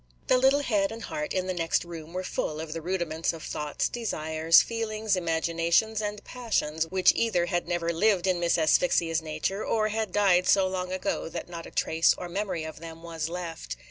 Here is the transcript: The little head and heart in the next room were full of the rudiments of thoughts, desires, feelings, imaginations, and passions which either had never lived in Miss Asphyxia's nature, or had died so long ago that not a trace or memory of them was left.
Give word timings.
The 0.29 0.39
little 0.39 0.61
head 0.61 0.91
and 0.91 1.03
heart 1.03 1.31
in 1.31 1.45
the 1.45 1.53
next 1.53 1.85
room 1.85 2.11
were 2.11 2.23
full 2.23 2.59
of 2.59 2.73
the 2.73 2.81
rudiments 2.81 3.33
of 3.33 3.43
thoughts, 3.43 3.87
desires, 3.87 4.59
feelings, 4.63 5.15
imaginations, 5.15 6.01
and 6.01 6.23
passions 6.23 6.87
which 6.87 7.13
either 7.15 7.45
had 7.45 7.67
never 7.67 7.93
lived 7.93 8.25
in 8.25 8.39
Miss 8.39 8.57
Asphyxia's 8.57 9.21
nature, 9.21 9.63
or 9.63 9.89
had 9.89 10.11
died 10.11 10.47
so 10.47 10.67
long 10.67 10.91
ago 10.91 11.29
that 11.29 11.49
not 11.49 11.67
a 11.67 11.69
trace 11.71 12.15
or 12.17 12.27
memory 12.27 12.63
of 12.63 12.79
them 12.79 13.03
was 13.03 13.29
left. 13.29 13.75